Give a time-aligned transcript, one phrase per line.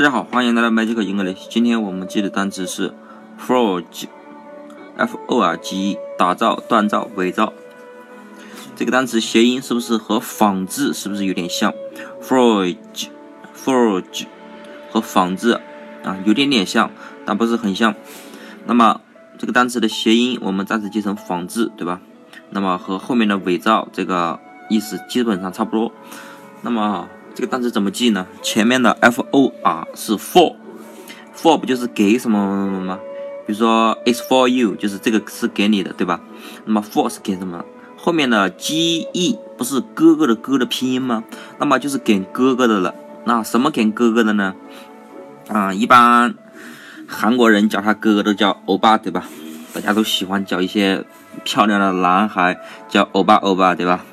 [0.00, 1.46] 大家好，欢迎来到 Magic English。
[1.50, 2.94] 今天我们记的单词是
[3.38, 7.52] forge，f o r g e，打造、锻造、伪造。
[8.74, 11.74] 这个单词谐音是不是和仿制是不是有点像
[12.22, 14.24] ？forge，forge
[14.90, 15.60] 和仿制
[16.02, 16.90] 啊有点点像，
[17.26, 17.94] 但不是很像。
[18.64, 19.02] 那么
[19.36, 22.00] 这个单词的谐音我们暂时记成仿制，对吧？
[22.48, 24.40] 那么和后面的伪造这个
[24.70, 25.92] 意思基本上差不多。
[26.62, 28.26] 那么这个单词怎么记呢？
[28.42, 32.98] 前面的 f o r 是 for，for 不就是给什么什么吗？
[33.46, 36.20] 比如说 it's for you，就是这个是给你的，对吧？
[36.64, 37.64] 那么 for 是给什么？
[37.96, 41.24] 后面的 g e 不是哥哥的哥的拼音吗？
[41.58, 42.94] 那么就是给哥哥的了。
[43.24, 44.54] 那什么给哥哥的呢？
[45.48, 46.34] 啊，一般
[47.06, 49.24] 韩国人叫他哥哥都叫欧巴，对吧？
[49.72, 51.04] 大家都喜欢叫一些
[51.44, 54.04] 漂亮的男孩叫欧巴欧巴，对吧？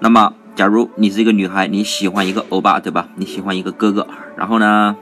[0.00, 3.08] 那么假如你是一个女孩，你喜欢一个欧巴，对吧？
[3.16, 4.94] 你喜欢一个哥哥，然后呢，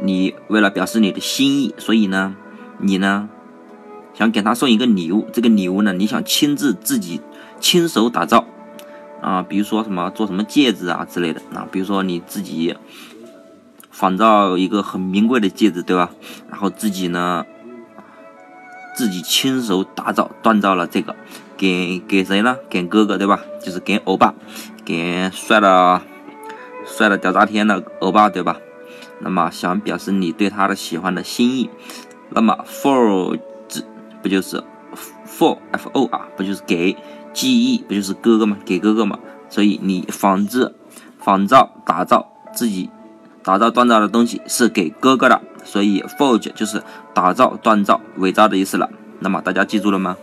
[0.00, 2.36] 你为了表示你的心意，所以呢，
[2.78, 3.28] 你呢
[4.14, 5.26] 想给他送一个礼物。
[5.32, 7.20] 这个礼物呢，你想亲自自己
[7.58, 8.44] 亲手打造
[9.20, 12.76] 啊，比如说什么做什么戒指啊之类的啊，比如说你自己
[13.90, 16.10] 仿造一个很名贵的戒指，对吧？
[16.48, 17.44] 然后自己呢，
[18.94, 21.16] 自己亲手打造锻造了这个，
[21.56, 22.56] 给给谁呢？
[22.68, 23.40] 给哥哥，对吧？
[23.62, 24.34] 就是给欧巴。
[24.84, 26.02] 给帅的
[26.84, 28.58] 帅的屌炸天的欧巴，对吧？
[29.20, 31.70] 那么想表示你对他的喜欢的心意，
[32.30, 33.38] 那么 for
[33.68, 33.84] 字
[34.22, 34.62] 不就是
[35.26, 36.28] for f o 啊？
[36.36, 36.96] 不就是给
[37.32, 38.58] g e 不就是哥哥吗？
[38.66, 39.18] 给哥哥嘛。
[39.48, 40.74] 所以你仿制、
[41.18, 42.90] 仿造、打造自己
[43.42, 46.82] 打造、锻造的东西是给哥哥的，所以 forge 就是
[47.14, 48.90] 打造、锻造、伪造的意思了。
[49.20, 50.16] 那么大家记住了吗？